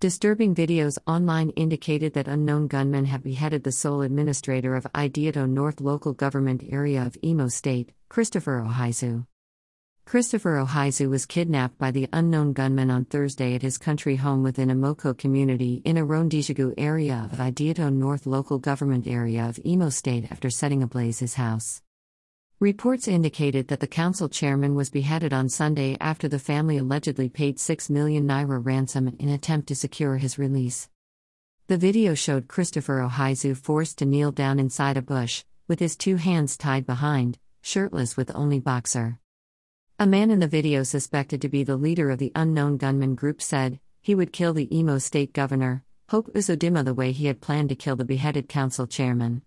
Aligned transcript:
Disturbing 0.00 0.54
videos 0.54 0.96
online 1.08 1.50
indicated 1.56 2.12
that 2.12 2.28
unknown 2.28 2.68
gunmen 2.68 3.06
have 3.06 3.24
beheaded 3.24 3.64
the 3.64 3.72
sole 3.72 4.02
administrator 4.02 4.76
of 4.76 4.86
Ideato 4.94 5.50
North 5.50 5.80
local 5.80 6.12
government 6.12 6.62
area 6.70 7.02
of 7.02 7.18
Imo 7.24 7.48
State, 7.48 7.90
Christopher 8.08 8.64
Ohizu. 8.64 9.26
Christopher 10.06 10.64
Ohizu 10.64 11.10
was 11.10 11.26
kidnapped 11.26 11.78
by 11.78 11.90
the 11.90 12.08
unknown 12.12 12.52
gunmen 12.52 12.92
on 12.92 13.06
Thursday 13.06 13.56
at 13.56 13.62
his 13.62 13.76
country 13.76 14.14
home 14.14 14.44
within 14.44 14.68
Imoko 14.68 15.18
community 15.18 15.82
in 15.84 15.96
Irondejigu 15.96 16.74
area 16.78 17.28
of 17.32 17.40
Ideato 17.40 17.92
North 17.92 18.24
local 18.24 18.60
government 18.60 19.08
area 19.08 19.48
of 19.48 19.58
Imo 19.66 19.88
State 19.88 20.30
after 20.30 20.48
setting 20.48 20.80
ablaze 20.80 21.18
his 21.18 21.34
house. 21.34 21.82
Reports 22.60 23.06
indicated 23.06 23.68
that 23.68 23.78
the 23.78 23.86
council 23.86 24.28
chairman 24.28 24.74
was 24.74 24.90
beheaded 24.90 25.32
on 25.32 25.48
Sunday 25.48 25.96
after 26.00 26.26
the 26.26 26.40
family 26.40 26.78
allegedly 26.78 27.28
paid 27.28 27.60
6 27.60 27.88
million 27.88 28.26
naira 28.26 28.58
ransom 28.60 29.14
in 29.20 29.28
attempt 29.28 29.68
to 29.68 29.76
secure 29.76 30.16
his 30.16 30.40
release. 30.40 30.88
The 31.68 31.76
video 31.76 32.14
showed 32.14 32.48
Christopher 32.48 32.98
Ohizu 32.98 33.56
forced 33.56 33.98
to 33.98 34.06
kneel 34.06 34.32
down 34.32 34.58
inside 34.58 34.96
a 34.96 35.02
bush, 35.02 35.44
with 35.68 35.78
his 35.78 35.94
two 35.94 36.16
hands 36.16 36.56
tied 36.56 36.84
behind, 36.84 37.38
shirtless 37.62 38.16
with 38.16 38.34
only 38.34 38.58
boxer. 38.58 39.20
A 40.00 40.06
man 40.08 40.32
in 40.32 40.40
the 40.40 40.48
video 40.48 40.82
suspected 40.82 41.40
to 41.42 41.48
be 41.48 41.62
the 41.62 41.76
leader 41.76 42.10
of 42.10 42.18
the 42.18 42.32
unknown 42.34 42.76
gunman 42.76 43.14
group 43.14 43.40
said 43.40 43.78
he 44.02 44.16
would 44.16 44.32
kill 44.32 44.52
the 44.52 44.76
Imo 44.76 44.98
state 44.98 45.32
governor, 45.32 45.84
Hope 46.08 46.34
Uzodimma, 46.34 46.84
the 46.84 46.92
way 46.92 47.12
he 47.12 47.26
had 47.26 47.40
planned 47.40 47.68
to 47.68 47.76
kill 47.76 47.94
the 47.94 48.04
beheaded 48.04 48.48
council 48.48 48.88
chairman. 48.88 49.42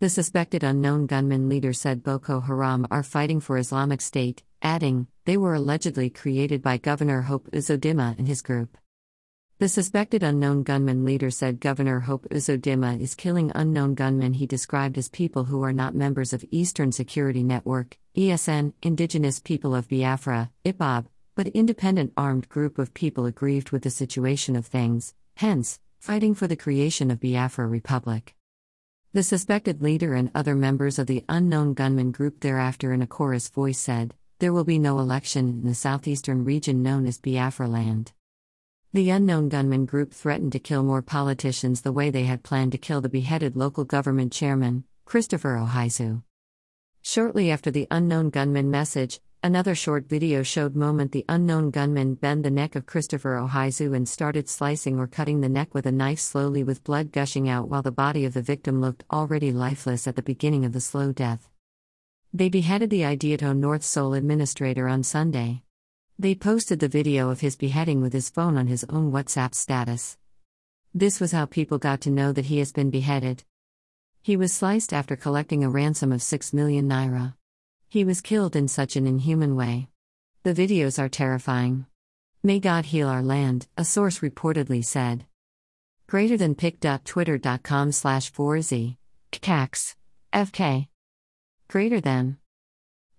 The 0.00 0.08
suspected 0.08 0.64
unknown 0.64 1.06
gunman 1.06 1.48
leader 1.48 1.72
said 1.72 2.02
Boko 2.02 2.40
Haram 2.40 2.84
are 2.90 3.04
fighting 3.04 3.38
for 3.38 3.56
Islamic 3.56 4.00
State, 4.00 4.42
adding, 4.60 5.06
they 5.24 5.36
were 5.36 5.54
allegedly 5.54 6.10
created 6.10 6.62
by 6.62 6.78
Governor 6.78 7.22
Hope 7.22 7.48
Uzodimma 7.52 8.18
and 8.18 8.26
his 8.26 8.42
group. 8.42 8.76
The 9.60 9.68
suspected 9.68 10.24
unknown 10.24 10.64
gunman 10.64 11.04
leader 11.04 11.30
said 11.30 11.60
Governor 11.60 12.00
Hope 12.00 12.26
Uzodimma 12.30 13.00
is 13.00 13.14
killing 13.14 13.52
unknown 13.54 13.94
gunmen 13.94 14.34
he 14.34 14.46
described 14.46 14.98
as 14.98 15.08
people 15.08 15.44
who 15.44 15.62
are 15.62 15.72
not 15.72 15.94
members 15.94 16.32
of 16.32 16.44
Eastern 16.50 16.90
Security 16.90 17.44
Network, 17.44 17.96
ESN, 18.16 18.72
Indigenous 18.82 19.38
People 19.38 19.76
of 19.76 19.88
Biafra, 19.88 20.50
IPOB, 20.64 21.06
but 21.36 21.46
independent 21.48 22.12
armed 22.16 22.48
group 22.48 22.78
of 22.78 22.94
people 22.94 23.26
aggrieved 23.26 23.70
with 23.70 23.84
the 23.84 23.90
situation 23.90 24.56
of 24.56 24.66
things, 24.66 25.14
hence, 25.36 25.78
fighting 26.00 26.34
for 26.34 26.48
the 26.48 26.56
creation 26.56 27.12
of 27.12 27.20
Biafra 27.20 27.68
Republic. 27.68 28.34
The 29.14 29.22
suspected 29.22 29.80
leader 29.80 30.14
and 30.14 30.28
other 30.34 30.56
members 30.56 30.98
of 30.98 31.06
the 31.06 31.24
unknown 31.28 31.74
gunman 31.74 32.10
group 32.10 32.40
thereafter 32.40 32.92
in 32.92 33.00
a 33.00 33.06
chorus 33.06 33.48
voice 33.48 33.78
said, 33.78 34.12
There 34.40 34.52
will 34.52 34.64
be 34.64 34.80
no 34.80 34.98
election 34.98 35.50
in 35.50 35.68
the 35.68 35.74
southeastern 35.76 36.44
region 36.44 36.82
known 36.82 37.06
as 37.06 37.18
Biafra 37.18 37.68
land. 37.68 38.10
The 38.92 39.10
unknown 39.10 39.50
gunman 39.50 39.86
group 39.86 40.12
threatened 40.12 40.50
to 40.50 40.58
kill 40.58 40.82
more 40.82 41.00
politicians 41.00 41.82
the 41.82 41.92
way 41.92 42.10
they 42.10 42.24
had 42.24 42.42
planned 42.42 42.72
to 42.72 42.78
kill 42.78 43.00
the 43.00 43.08
beheaded 43.08 43.54
local 43.54 43.84
government 43.84 44.32
chairman, 44.32 44.82
Christopher 45.04 45.58
Ohizu. 45.58 46.24
Shortly 47.00 47.52
after 47.52 47.70
the 47.70 47.86
unknown 47.92 48.30
gunman 48.30 48.68
message, 48.68 49.20
Another 49.44 49.74
short 49.74 50.08
video 50.08 50.42
showed 50.42 50.74
moment 50.74 51.12
the 51.12 51.26
unknown 51.28 51.70
gunman 51.70 52.14
bent 52.14 52.44
the 52.44 52.50
neck 52.50 52.74
of 52.74 52.86
Christopher 52.86 53.36
Ohizu 53.36 53.94
and 53.94 54.08
started 54.08 54.48
slicing 54.48 54.98
or 54.98 55.06
cutting 55.06 55.42
the 55.42 55.50
neck 55.50 55.74
with 55.74 55.84
a 55.84 55.92
knife 55.92 56.18
slowly 56.18 56.64
with 56.64 56.82
blood 56.82 57.12
gushing 57.12 57.46
out 57.46 57.68
while 57.68 57.82
the 57.82 57.92
body 57.92 58.24
of 58.24 58.32
the 58.32 58.40
victim 58.40 58.80
looked 58.80 59.04
already 59.12 59.52
lifeless 59.52 60.06
at 60.06 60.16
the 60.16 60.22
beginning 60.22 60.64
of 60.64 60.72
the 60.72 60.80
slow 60.80 61.12
death. 61.12 61.50
They 62.32 62.48
beheaded 62.48 62.88
the 62.88 63.02
Ideato 63.02 63.54
North 63.54 63.84
sole 63.84 64.14
administrator 64.14 64.88
on 64.88 65.02
Sunday. 65.02 65.62
They 66.18 66.34
posted 66.34 66.80
the 66.80 66.88
video 66.88 67.28
of 67.28 67.40
his 67.40 67.54
beheading 67.54 68.00
with 68.00 68.14
his 68.14 68.30
phone 68.30 68.56
on 68.56 68.68
his 68.68 68.86
own 68.88 69.12
WhatsApp 69.12 69.54
status. 69.54 70.16
This 70.94 71.20
was 71.20 71.32
how 71.32 71.44
people 71.44 71.76
got 71.76 72.00
to 72.00 72.10
know 72.10 72.32
that 72.32 72.46
he 72.46 72.60
has 72.60 72.72
been 72.72 72.88
beheaded. 72.88 73.44
He 74.22 74.38
was 74.38 74.54
sliced 74.54 74.94
after 74.94 75.16
collecting 75.16 75.62
a 75.62 75.68
ransom 75.68 76.12
of 76.12 76.22
6 76.22 76.54
million 76.54 76.88
naira. 76.88 77.34
He 77.94 78.02
was 78.02 78.20
killed 78.20 78.56
in 78.56 78.66
such 78.66 78.96
an 78.96 79.06
inhuman 79.06 79.54
way. 79.54 79.86
The 80.42 80.52
videos 80.52 80.98
are 80.98 81.08
terrifying. 81.08 81.86
May 82.42 82.58
God 82.58 82.86
heal 82.86 83.06
our 83.08 83.22
land, 83.22 83.68
a 83.78 83.84
source 83.84 84.18
reportedly 84.18 84.84
said. 84.84 85.26
Greater 86.08 86.36
than 86.36 86.56
pic.twitter.com 86.56 87.92
slash 87.92 88.32
4z. 88.32 88.96
Cax. 89.30 89.94
FK. 90.32 90.88
Greater 91.68 92.00
than. 92.00 92.38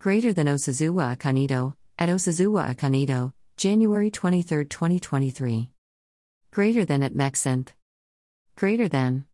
Greater 0.00 0.32
than 0.32 0.48
Osazuwa 0.48 1.16
Akanido, 1.16 1.74
at 1.96 2.08
Osazuwa 2.08 2.74
Akanido, 2.74 3.32
January 3.56 4.10
23, 4.10 4.64
2023. 4.64 5.70
Greater 6.50 6.84
than 6.84 7.04
at 7.04 7.14
Mexenth. 7.14 7.68
Greater 8.56 8.88
than. 8.88 9.26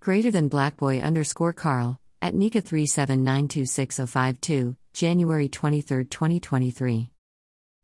Greater 0.00 0.30
than 0.30 0.50
Blackboy 0.50 1.02
underscore 1.02 1.54
Carl, 1.54 1.98
at 2.20 2.34
Nika 2.34 2.60
3792652, 2.60 4.76
January 4.92 5.48
23, 5.48 6.04
2023. 6.04 7.10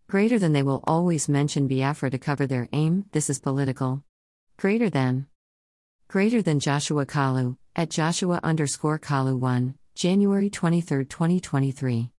Greater 0.08 0.38
than 0.38 0.52
they 0.52 0.62
will 0.62 0.82
always 0.84 1.28
mention 1.28 1.68
Biafra 1.68 2.10
to 2.10 2.18
cover 2.18 2.46
their 2.46 2.68
aim, 2.72 3.06
this 3.12 3.30
is 3.30 3.40
political. 3.40 4.02
Greater 4.56 4.90
than. 4.90 5.26
Greater 6.08 6.42
than 6.42 6.60
Joshua 6.60 7.06
Kalu, 7.06 7.56
at 7.74 7.90
Joshua 7.90 8.40
underscore 8.42 8.98
Kalu 8.98 9.38
1, 9.38 9.74
January 9.94 10.50
23, 10.50 11.04
2023. 11.04 12.10